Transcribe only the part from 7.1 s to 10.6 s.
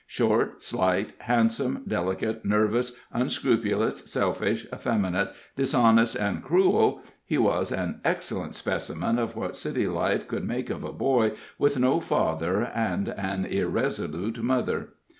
he was an excellent specimen of what city life could